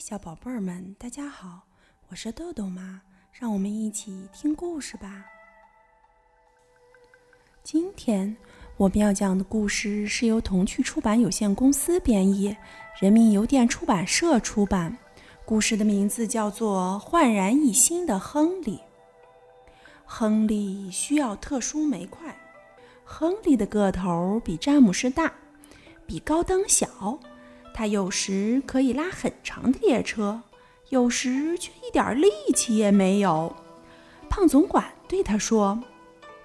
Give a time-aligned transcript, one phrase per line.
[0.00, 1.60] 小宝贝儿们，大家好，
[2.08, 3.02] 我是豆豆妈，
[3.32, 5.26] 让我们一起听故事吧。
[7.62, 8.34] 今天
[8.78, 12.56] 我们要讲的故事是由童趣出版有限公司编译，
[12.98, 14.96] 人民邮电出版社出版。
[15.44, 18.78] 故事的名字叫做《焕然一新的亨利》。
[20.06, 22.34] 亨利需要特殊煤块。
[23.04, 25.30] 亨利的个头比詹姆斯大，
[26.06, 27.18] 比高登小。
[27.72, 30.42] 他有时可以拉很长的列车，
[30.90, 33.56] 有时却一点力气也没有。
[34.28, 35.82] 胖总管对他说：“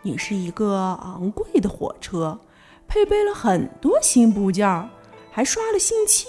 [0.02, 2.40] 你是一个昂贵的火车，
[2.88, 4.90] 配备了很多新部件，
[5.30, 6.28] 还刷了新漆。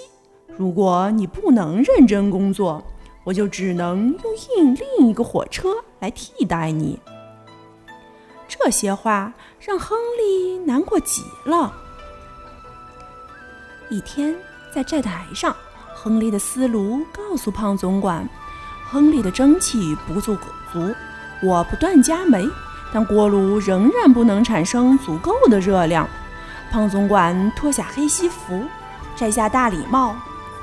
[0.57, 2.83] 如果你不能认真工作，
[3.23, 5.69] 我就只能用印另一个火车
[5.99, 6.99] 来替代你。”
[8.47, 11.73] 这些话让亨利难过极了。
[13.89, 14.35] 一天。
[14.77, 15.55] 在站台上，
[15.95, 18.29] 亨利的思路告诉胖总管
[18.87, 20.93] ：“亨利的蒸汽不足够足，
[21.41, 22.47] 我不断加煤，
[22.93, 26.07] 但锅炉仍然不能产生足够的热量。”
[26.69, 28.65] 胖总管脱下黑西服，
[29.15, 30.15] 摘下大礼帽，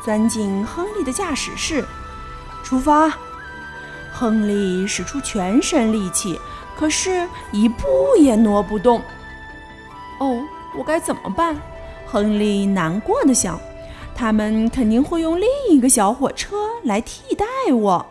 [0.04, 1.84] 钻进亨利的驾驶室，
[2.62, 3.12] 出发。
[4.12, 6.40] 亨利使出全身力气，
[6.78, 7.84] 可是一步
[8.16, 9.02] 也挪不动。
[10.20, 10.40] 哦，
[10.78, 11.56] 我该怎么办？
[12.06, 13.58] 亨利难过的想。
[14.14, 18.06] 他们肯定会用另一个小火车来替代我。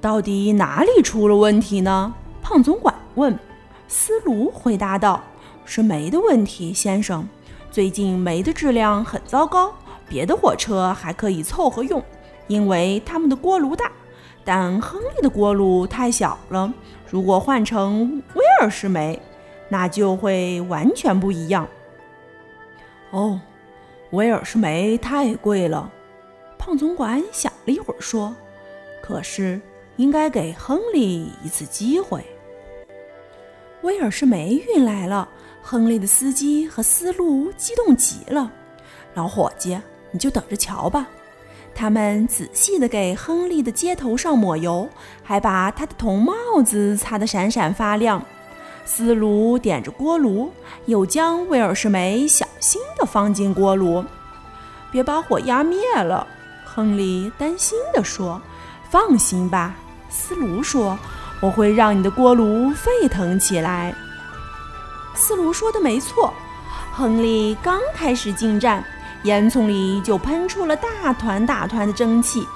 [0.00, 2.14] 到底哪里出了问题呢？
[2.42, 3.38] 胖总管问。
[3.86, 5.22] 斯卢回答道
[5.64, 7.26] ：“是煤的问题，先生。
[7.70, 9.72] 最近煤的质量很糟糕。
[10.08, 12.02] 别的火车还可以凑合用，
[12.46, 13.90] 因为他们的锅炉大。
[14.44, 16.72] 但亨利的锅炉太小了。
[17.10, 19.20] 如果换成威尔士煤，
[19.68, 21.66] 那就会完全不一样。”
[23.10, 23.40] 哦。
[24.10, 25.90] 威尔士煤太贵了，
[26.58, 28.34] 胖总管想了一会儿说
[29.02, 29.60] ：“可是
[29.96, 32.24] 应该给亨利一次机会。”
[33.82, 35.28] 威尔士煤运来了，
[35.60, 38.50] 亨利的司机和司路激动极了。
[39.12, 39.78] 老伙计，
[40.10, 41.06] 你就等着瞧吧！
[41.74, 44.88] 他们仔细地给亨利的街头上抹油，
[45.22, 46.32] 还把他的铜帽
[46.64, 48.24] 子擦得闪闪发亮。
[48.90, 50.50] 斯卢点着锅炉，
[50.86, 54.02] 又将威尔士煤小心地放进锅炉，
[54.90, 56.26] 别把火压灭了。
[56.64, 58.40] 亨利担心地说
[58.88, 59.74] ：“放心吧。”
[60.08, 60.98] 斯卢说
[61.42, 63.94] ：“我会让你的锅炉沸腾起来。”
[65.14, 66.32] 斯卢说的没错。
[66.90, 68.82] 亨利刚开始进站，
[69.24, 72.48] 烟囱里就喷出了大团大团的蒸汽，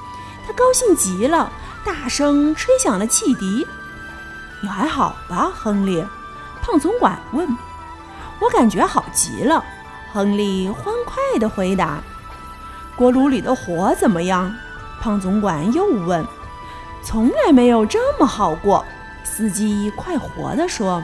[0.47, 1.53] 他高兴极了，
[1.84, 3.66] 大声吹响了汽笛。
[4.62, 6.03] “你还好吧，亨利？”
[6.62, 7.47] 胖总管问
[8.41, 9.62] ：“我感觉好极了。”
[10.12, 12.00] 亨利欢快地回答。
[12.97, 14.55] “锅炉里的火怎么样？”
[15.03, 16.25] 胖总管又问。
[17.03, 18.84] “从来没有这么好过。”
[19.25, 21.03] 司机快活地说。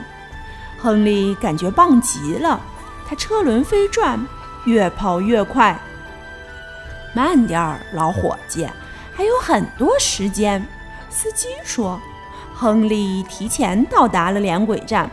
[0.80, 2.60] 亨利感觉棒极了，
[3.08, 4.24] 他车轮飞转，
[4.64, 5.76] 越跑越快。
[7.12, 8.68] “慢点儿，老伙计，
[9.12, 10.64] 还有很多时间。”
[11.10, 12.00] 司机说。
[12.54, 15.08] 亨利提前到达了连轨站。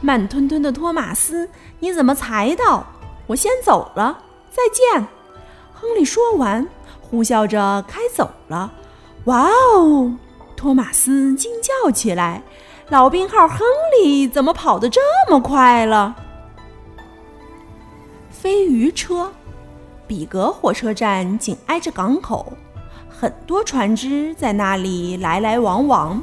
[0.00, 1.48] 慢吞吞的托马斯，
[1.80, 2.86] 你怎么才到？
[3.26, 4.18] 我先走了，
[4.50, 5.06] 再见。
[5.72, 6.66] 亨利说完，
[7.00, 8.72] 呼啸着开走了。
[9.24, 10.12] 哇哦！
[10.56, 12.42] 托马斯惊叫起来
[12.88, 13.58] ：“老兵号亨
[13.98, 16.14] 利怎么跑得这么快了？”
[18.30, 19.32] 飞鱼车，
[20.06, 22.52] 比格火车站紧挨着港口，
[23.08, 26.22] 很多船只在那里来来往往，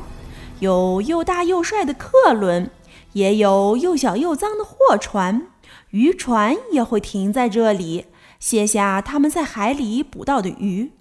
[0.60, 2.70] 有又大又帅的客轮。
[3.14, 5.48] 也有又小又脏的货船，
[5.92, 8.08] 渔船也会停在这里，
[8.40, 10.92] 卸下他们在海里捕到的鱼。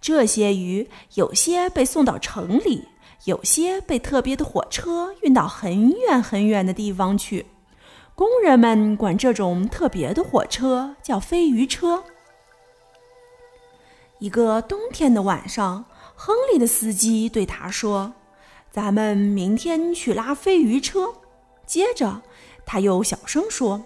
[0.00, 2.88] 这些鱼有些被送到城里，
[3.24, 7.46] 有些被特别的火车运到很远很远的地方去。
[8.14, 12.04] 工人们管这种特别的火车叫飞鱼车。
[14.20, 15.84] 一个冬天的晚上，
[16.14, 18.14] 亨利的司机对他说
[18.70, 21.14] ：“咱们明天去拉飞鱼车。”
[21.66, 22.22] 接着，
[22.64, 23.82] 他又小声说：“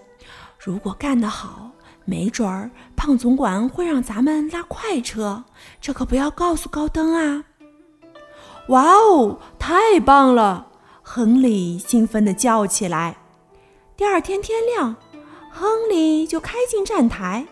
[0.59, 1.71] 如果干得好，
[2.05, 5.43] 没准儿胖总管会让咱们拉快车。
[5.81, 7.45] 这可不要告诉高登啊！”
[8.69, 10.67] 哇哦，太棒了！
[11.01, 13.17] 亨利兴奋地叫起来。
[13.97, 14.95] 第二天天亮，
[15.51, 17.47] 亨利就开进站台，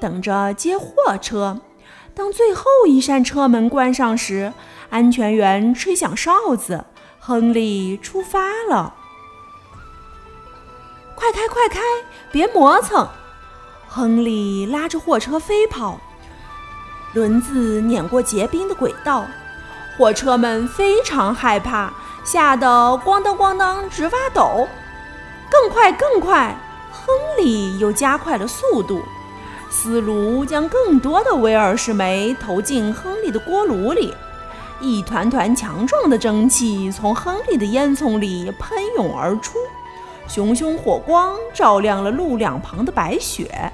[0.00, 1.60] 等着接货车。
[2.14, 4.52] 当最后一扇车门关上时，
[4.90, 6.84] 安全员吹响哨子，
[7.18, 8.96] 亨利出发了。
[11.18, 11.80] 快开快开，
[12.30, 13.08] 别磨蹭！
[13.88, 15.98] 亨利拉着货车飞跑，
[17.12, 19.26] 轮子碾过结冰的轨道，
[19.96, 21.92] 火车们非常害怕，
[22.24, 22.68] 吓得
[23.04, 24.68] 咣当咣当直发抖。
[25.50, 26.56] 更快，更快！
[26.92, 29.02] 亨利又加快了速度。
[29.68, 34.14] 斯卢将更多的威尔士煤投进亨利的锅炉里，
[34.80, 39.58] 一团团强壮的蒸汽从亨利的烟囱里喷涌而出，
[40.28, 43.72] 熊熊火光照亮了路两旁的白雪。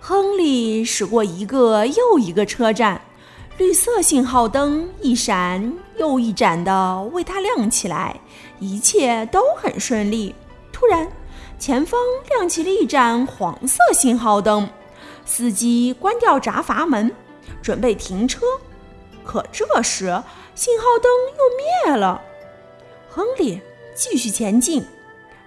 [0.00, 3.00] 亨利驶过一个又一个车站，
[3.58, 8.18] 绿色信号灯一闪又一盏的为他亮起来，
[8.58, 10.34] 一切都很顺利。
[10.72, 11.06] 突然，
[11.58, 14.66] 前方亮起了一盏黄色信号灯，
[15.26, 17.14] 司机关掉闸阀门，
[17.60, 18.40] 准备停车。
[19.24, 20.22] 可这时，
[20.54, 22.22] 信号灯又灭了。
[23.10, 23.60] 亨利
[23.98, 24.86] 继续前进。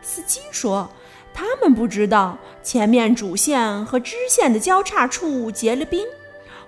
[0.02, 0.90] 司机说。
[1.34, 6.06] 他们不知道前面主线和支线的交叉处结了冰，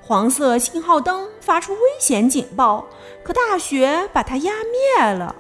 [0.02, 2.88] 黄色信号灯发出危险警报，
[3.24, 5.36] 可大雪把它压灭了。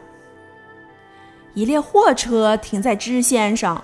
[1.53, 3.81] 一列货车停在支线上，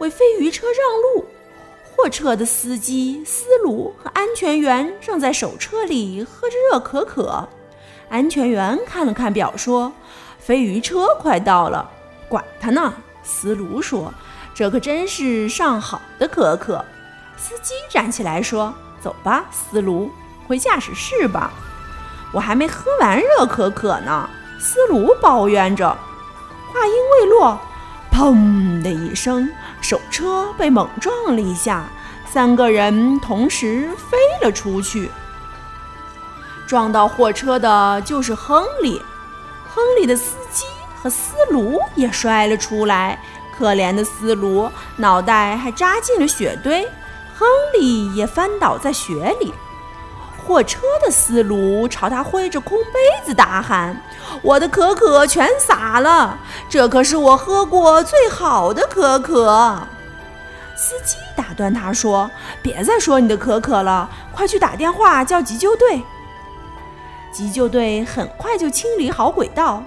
[0.00, 1.24] 为飞鱼车让路。
[1.96, 7.48] 货车的司机斯鲁和安全员正在手车里喝着热可可。
[8.10, 9.90] 安全员看了看表，说
[10.38, 11.90] ：“飞鱼车快到了。”
[12.34, 12.92] 管他呢，
[13.22, 14.12] 斯卢说。
[14.52, 16.84] 这可真是上好的可可！
[17.36, 18.72] 司机站起来说
[19.02, 20.10] ：“走吧，斯卢，
[20.46, 21.52] 回驾驶室吧。”
[22.32, 24.28] 我还没喝完热可可呢。
[24.60, 25.88] 斯卢抱怨着。
[26.72, 27.58] 话音未落，
[28.12, 29.48] 砰的一声，
[29.80, 31.84] 手车被猛撞了一下，
[32.24, 35.10] 三个人同时飞了出去。
[36.66, 39.02] 撞到货车的就是亨利，
[39.68, 40.64] 亨利的司机
[41.04, 43.20] 和斯卢也摔了出来。
[43.56, 46.82] 可怜的斯卢脑袋还扎进了雪堆，
[47.36, 49.52] 亨利也翻倒在雪里。
[50.44, 54.02] 货车的斯卢朝他挥着空杯子大喊
[54.42, 59.86] ：“我的可可全洒了，这可是我喝过最好的可可。”
[60.76, 62.28] 司机打断他说
[62.60, 66.02] ：“别再说你的可可了，快去打电话叫急救队。”
[67.32, 69.82] 急救队很快就清理好轨道，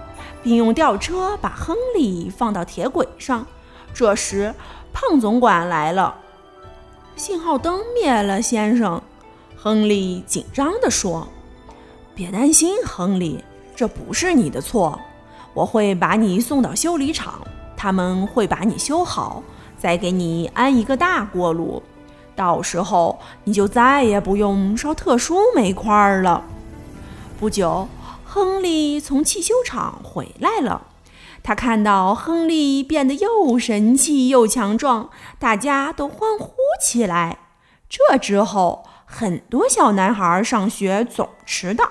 [0.48, 3.46] 并用吊车把亨利放到铁轨上。
[3.94, 4.56] 这时，
[4.94, 6.16] 胖总管来了。
[7.18, 9.02] 信号灯灭了，先生。
[9.58, 11.28] 亨利紧张地说
[12.16, 13.44] ：“别担心，亨利，
[13.76, 14.98] 这不是你的错。
[15.54, 17.42] 我会把你送到修理厂，
[17.76, 19.44] 他们会把你修好，
[19.78, 21.84] 再给你安一个大锅炉。
[22.38, 26.42] 到时候你就再也不用烧特殊煤块了。”
[27.38, 27.88] 不久，
[28.38, 30.86] 亨利从汽修厂回来了。
[31.42, 37.40] 他看到亨利变得又神气又强壮，大家都欢呼起来。
[37.90, 41.90] 这之后，很多小男孩上学总迟到，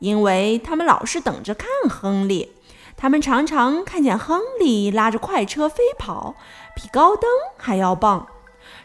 [0.00, 2.52] 因为他们老是等着看亨利。
[2.94, 6.34] 他们常常看见亨利拉着快车飞跑，
[6.74, 8.26] 比高登还要棒，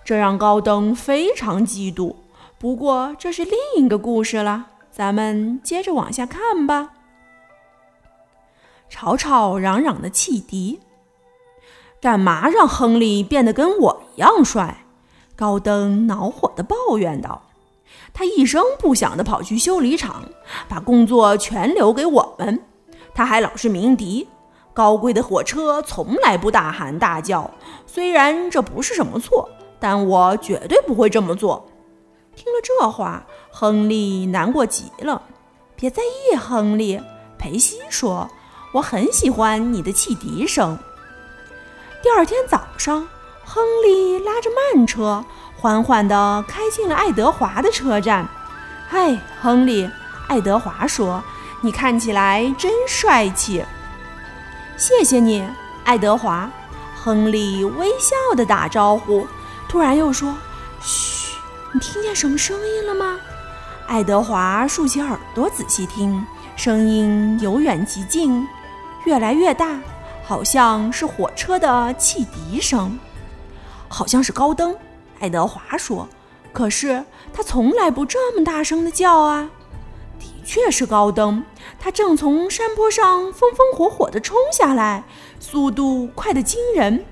[0.06, 2.16] 这让高登非常嫉妒。
[2.58, 6.92] 不过，这是另一个故事了，咱们接着往下看吧。
[8.92, 10.82] 吵吵嚷嚷的汽笛，
[12.02, 14.84] 干嘛让亨利变得跟我一样帅？
[15.34, 17.42] 高登恼火地抱怨道。
[18.14, 20.26] 他一声不响地跑去修理厂，
[20.68, 22.62] 把工作全留给我们。
[23.16, 24.28] 他还老是鸣笛。
[24.74, 27.50] 高贵的火车从来不大喊大叫，
[27.88, 29.50] 虽然这不是什么错，
[29.80, 31.66] 但我绝对不会这么做。
[32.36, 35.22] 听了这话，亨利难过极了。
[35.78, 37.00] 别在意，亨利，
[37.38, 38.30] 裴西说。
[38.72, 40.78] 我很喜欢你的汽笛声。
[42.02, 43.08] 第二天早上，
[43.44, 45.24] 亨利拉着慢车，
[45.58, 48.28] 缓缓地开进了爱德华的车站。
[48.88, 49.90] “嗨，亨利！”
[50.28, 51.22] 爱德华说
[51.62, 53.64] ，“你看起来真帅气。
[54.78, 55.46] ”“谢谢你，
[55.84, 56.50] 爱德华。”
[56.96, 59.28] 亨利微笑地打招呼，
[59.68, 60.34] 突然又说
[60.80, 61.36] ：“嘘，
[61.74, 63.20] 你听见什么声音了吗？”
[63.88, 66.26] 爱德华竖起耳朵仔细听，
[66.56, 68.48] 声音由远及近。
[69.06, 69.80] 越来越大，
[70.24, 73.00] 好像是火车的汽笛声，
[73.88, 74.76] 好像是高登。
[75.20, 76.08] 爱德华说
[76.54, 77.04] ：“可是
[77.34, 79.50] 他从来不这么大声的叫啊！”
[80.20, 81.44] 的确是高登，
[81.80, 85.04] 他正从山坡上风风火火地冲下来，
[85.40, 87.04] 速度快得惊人。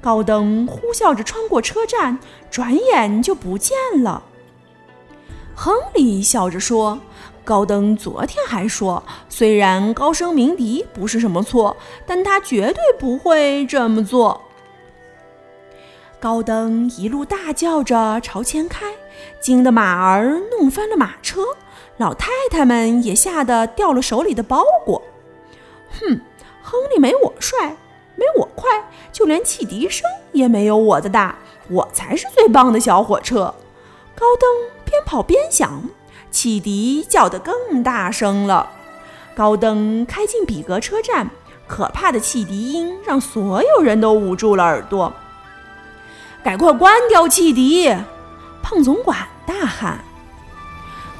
[0.00, 2.18] 高登呼啸着穿过车站，
[2.50, 4.22] 转眼就不见了。
[5.54, 6.98] 亨利笑着说。
[7.44, 14.40] 高登昨天还说，虽然高声鸣笛不是什么错，但他绝对不会这么做。
[16.20, 18.86] 高登一路大叫着朝前开，
[19.40, 21.42] 惊得马儿弄翻了马车，
[21.96, 25.02] 老太太们也吓得掉了手里的包裹。
[26.00, 26.20] 哼，
[26.62, 27.76] 亨利没我帅，
[28.14, 28.70] 没我快，
[29.10, 31.36] 就连汽笛声也没有我的大，
[31.68, 33.52] 我才是最棒的小火车。
[34.14, 34.48] 高灯
[34.84, 35.82] 边跑边想，
[36.32, 38.70] 汽笛叫得更大声了。
[39.36, 41.30] 高登开进比格车站，
[41.68, 45.12] 可怕的汽笛音让所有人都捂住了耳朵。
[46.42, 47.94] 赶快关掉汽笛！
[48.62, 50.04] 胖总管大喊。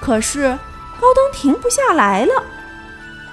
[0.01, 0.59] 可是
[1.01, 2.43] 高登停不下来了。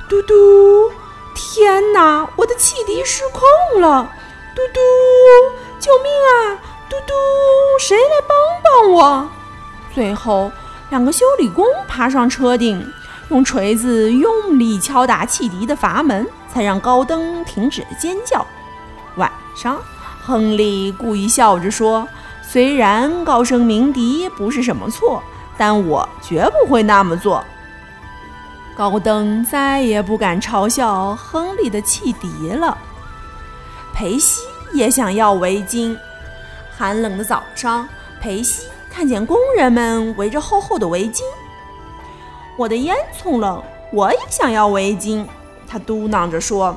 [0.07, 0.91] 嘟嘟！
[1.33, 4.11] 天哪，我的汽笛失控了！
[4.55, 4.79] 嘟嘟！
[5.79, 6.59] 救命啊！
[6.89, 7.13] 嘟嘟！
[7.79, 9.29] 谁来帮帮我？
[9.93, 10.51] 最后，
[10.89, 12.85] 两个修理工爬上车顶。
[13.29, 18.43] 用锤子用力敲打汽笛的阀门，才让高登停止了尖叫。
[19.17, 19.79] 晚上，
[20.25, 22.07] 亨利故意笑着说
[22.41, 25.21] ：“虽然高声鸣笛不是什么错，
[25.59, 27.45] 但我绝不会那么做。”
[28.75, 32.75] 高登再也不敢嘲笑亨利的汽笛了。
[33.93, 34.41] 裴西
[34.73, 35.95] 也想要围巾。
[36.75, 37.87] 寒冷的早上，
[38.19, 38.65] 裴西
[38.99, 41.21] 看见工人们围着厚厚的围巾。
[42.57, 43.63] 我的烟囱冷，
[43.93, 45.25] 我也想要围巾。
[45.65, 46.75] 他嘟囔着说：“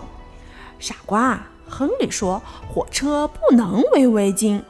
[0.78, 2.40] 傻瓜！”亨利说
[2.72, 4.62] ：“火车不能围围巾。”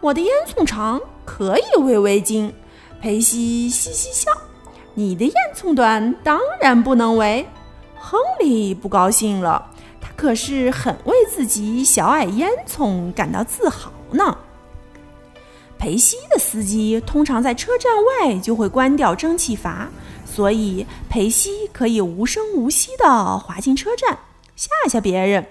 [0.00, 2.50] 我的烟囱长，可以围围巾。
[3.02, 4.32] 裴西嘻嘻笑
[4.94, 7.46] ：“你的烟囱短，当然不能围。”
[8.00, 14.38] 亨利不高兴了，他可是很为自己小矮烟囱感到自豪呢。
[15.78, 19.88] 裴西的司机通常在车站外就会关掉蒸汽阀。
[20.24, 24.18] 所以，裴西可以无声无息地滑进车站，
[24.54, 25.46] 吓吓别人。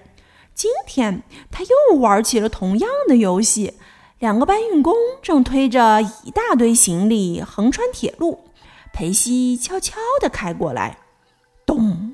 [0.53, 3.73] 今天，他又玩起了同样的游戏。
[4.19, 8.39] 两个搬运工正推着一大堆行李横穿铁路，
[8.91, 10.97] 裴西悄悄地开过来。
[11.65, 12.13] 咚！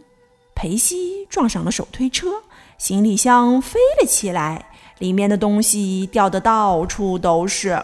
[0.56, 2.44] 裴西撞上了手推车，
[2.78, 7.82] 行李箱飞了起来，里面的东西掉得到处都是。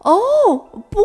[0.00, 0.98] 哦，不！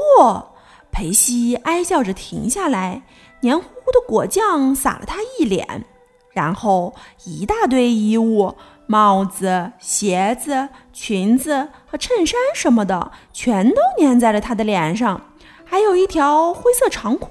[0.92, 3.02] 裴西哀叫着停下来，
[3.42, 5.86] 黏糊糊的果酱洒了他一脸，
[6.34, 6.94] 然后
[7.26, 15.20] 一大堆衣物、帽子、鞋子、裙子和衬衫什么的，全都粘在了他的脸上，
[15.66, 17.28] 还有一条灰色长裤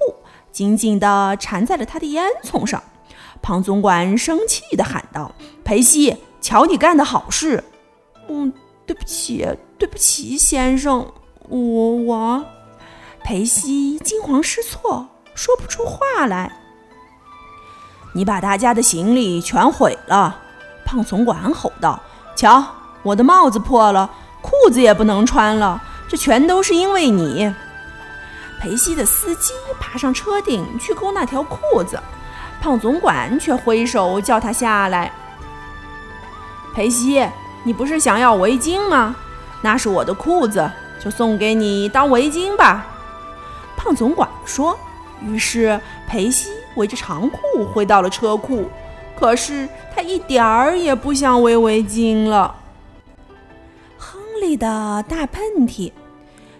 [0.51, 2.83] 紧紧地缠在了他的烟囱上。
[3.41, 5.31] 胖总管生气地喊道
[5.63, 7.63] ：“裴西，瞧你干的好事
[8.27, 8.53] ！”“嗯，
[8.85, 9.45] 对不起，
[9.77, 11.05] 对不起，先生，
[11.49, 11.59] 我
[11.95, 12.45] 我。”
[13.23, 16.51] 裴西惊慌失措，说不出话来。
[18.13, 20.39] 你把大家的行李全毁了！
[20.85, 21.99] 胖总管吼道
[22.35, 22.63] ：“瞧，
[23.01, 24.09] 我的帽子破了，
[24.41, 27.51] 裤子也不能穿了，这全都是因为你。”
[28.61, 31.99] 裴西的司机爬上车顶去勾那条裤子，
[32.61, 35.11] 胖总管却挥手叫他下来。
[36.75, 37.25] 裴西，
[37.63, 39.15] 你不是想要围巾吗？
[39.61, 40.69] 那是我的裤子，
[41.03, 42.87] 就送给你当围巾吧。
[43.75, 44.77] 胖总管说
[45.21, 48.65] ：“于是裴西围着长裤回到了车库，
[49.19, 52.55] 可是他一点儿也不想围围巾了。”
[53.97, 55.91] 亨利的大喷嚏。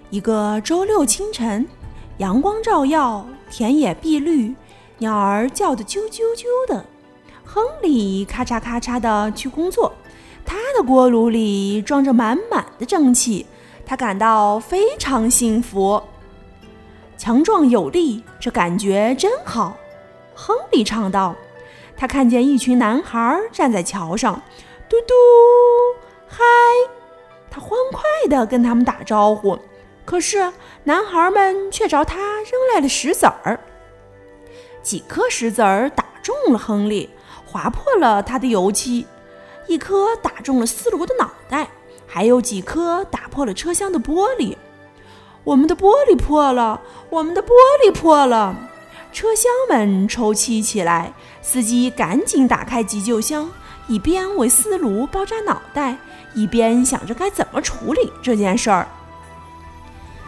[0.10, 1.68] 一个周六清晨，
[2.18, 4.54] 阳光照耀，田野碧绿，
[5.00, 6.86] 鸟儿叫得啾啾啾的。
[7.44, 9.92] 亨利咔嚓咔嚓地去工作，
[10.46, 13.46] 他的锅炉里装着满满的蒸汽，
[13.86, 16.02] 他感到非常幸福。
[17.18, 19.78] 强壮有力，这感觉真好。
[20.34, 21.36] 亨利唱道
[21.96, 24.42] ：“他看见一群男孩站在桥上，
[24.90, 25.14] 嘟嘟，
[26.28, 26.40] 嗨！”
[27.50, 29.58] 他欢快地跟他们打招呼。
[30.06, 30.52] 可是
[30.84, 33.58] 男孩们却朝他扔来了石子儿。
[34.82, 37.10] 几颗石子儿打中了亨利，
[37.46, 39.06] 划破了他的油漆；
[39.68, 41.70] 一颗打中了斯卢的脑袋，
[42.14, 44.56] 还有几颗打破了车厢的玻璃。
[45.44, 46.80] 我们的玻璃破了，
[47.10, 47.48] 我们的玻
[47.84, 48.56] 璃破了，
[49.12, 51.12] 车厢们抽泣起来。
[51.42, 53.50] 司机赶紧打开急救箱，
[53.88, 55.98] 一边为斯卢包扎脑袋，
[56.36, 58.88] 一边想着该怎么处理这件事儿。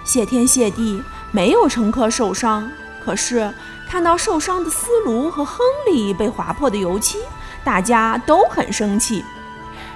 [0.04, 2.68] 谢天谢地，没有乘客受伤。
[3.06, 3.54] 可是
[3.88, 7.20] 看到受伤的斯卢和亨利被划破的油漆，
[7.64, 9.24] 大家都很生气。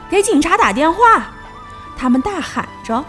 [0.08, 1.32] 给警察打电话！
[2.00, 3.04] 他们大喊着。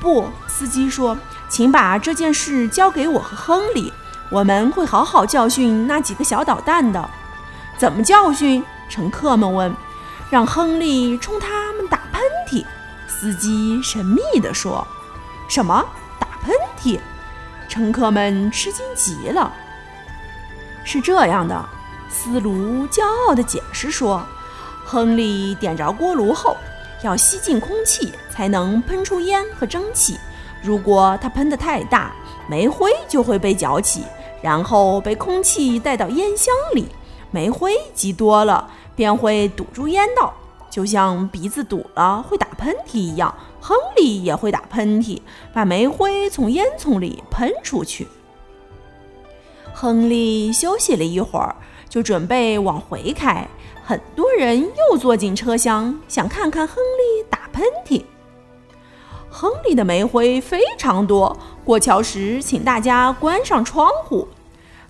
[0.00, 1.16] 不，司机说。
[1.48, 3.92] 请把这件事交给我和亨利，
[4.30, 7.10] 我们会好好教训那几个小捣蛋的。
[7.76, 8.64] 怎么教训？
[8.88, 9.74] 乘客们问。
[10.30, 12.64] 让亨利冲他们打喷嚏。
[13.06, 14.86] 司机神秘地说
[15.46, 15.84] ：“什么？
[16.18, 16.98] 打喷嚏，
[17.68, 19.52] 乘客们吃惊极了。
[20.84, 21.62] 是这样的，
[22.08, 24.24] 斯卢骄傲地解释说
[24.86, 26.56] ：“亨利点着锅炉后，
[27.02, 30.18] 要吸进空气，才能喷出烟和蒸汽。
[30.62, 32.14] 如果它喷得太大，
[32.48, 34.04] 煤灰就会被搅起，
[34.40, 36.86] 然后被空气带到烟箱里。
[37.30, 40.32] 煤灰积多了，便会堵住烟道，
[40.70, 43.34] 就像鼻子堵了会打喷嚏一样。
[43.60, 45.20] 亨利也会打喷嚏，
[45.52, 48.06] 把煤灰从烟囱里喷出去。”
[49.72, 51.56] 亨利休息了一会儿，
[51.88, 53.48] 就准备往回开。
[53.84, 58.04] 很多人又坐进车厢，想看看亨利打喷嚏。
[59.28, 64.28] 亨利的煤灰非常多，过桥时请大家关上窗户。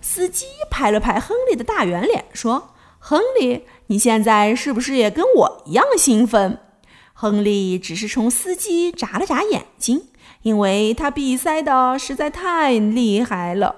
[0.01, 6.59] 司机拍了拍亨利的大圆脸，说：“亨利，你现在是不是也跟我一样兴奋？”
[7.15, 10.09] 亨利只是冲司机眨了眨眼睛，
[10.43, 13.77] 因为他鼻塞的实在太厉害了。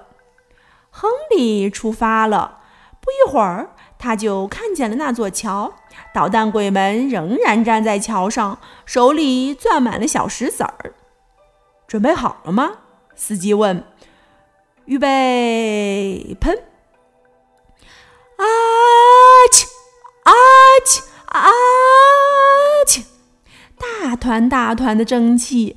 [0.89, 2.59] 亨利出发了，
[2.99, 3.74] 不一会儿，
[4.05, 5.73] 他就看见了那座桥。
[6.13, 10.93] 捣蛋鬼们仍然站在桥上，手里攥满了小石子儿。
[11.87, 12.73] 准备好了吗？
[13.15, 13.83] 司机问。
[14.85, 16.55] 预备，喷！
[18.37, 18.45] 啊
[19.51, 19.65] 切！
[20.23, 20.31] 啊
[20.85, 21.01] 切！
[21.25, 21.49] 啊
[22.85, 23.01] 切！
[23.79, 25.75] 大团大团的蒸汽、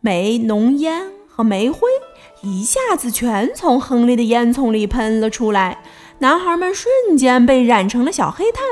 [0.00, 1.88] 煤浓烟和煤灰。
[2.42, 5.82] 一下子全从亨利的烟囱里喷了出来，
[6.18, 8.64] 男孩们瞬间被染成了小黑炭，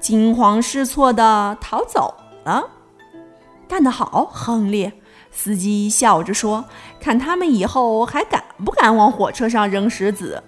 [0.00, 2.14] 惊慌失措地逃走
[2.44, 2.68] 了。
[3.68, 4.92] 干得好，亨利！
[5.30, 6.64] 司机笑着说
[7.00, 10.42] ：“看他们以后还敢不敢往火车上扔石子。”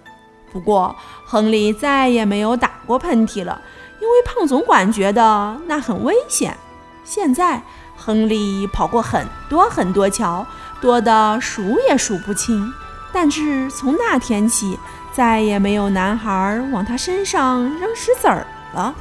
[0.51, 0.93] 不过，
[1.25, 3.61] 亨利再也没有打过喷嚏了，
[4.01, 6.57] 因为胖总管觉得那很危险。
[7.05, 7.61] 现在，
[7.95, 10.45] 亨利跑过很多很多桥。
[10.81, 12.73] 多的数也数不清，
[13.13, 14.77] 但是从那天起，
[15.11, 18.95] 再也没有男孩往他身上扔石子儿了。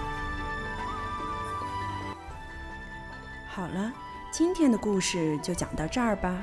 [3.49, 3.93] 好了，
[4.33, 6.35] 今天的故事就讲到这儿吧，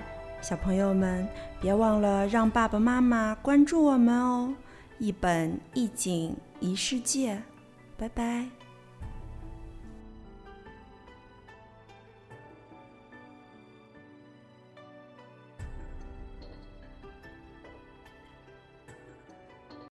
[0.42, 1.28] 小朋友们
[1.60, 4.54] 别忘了让爸爸妈妈关注我们哦！
[5.00, 7.42] 一本一景一世界，
[7.98, 8.57] 拜拜。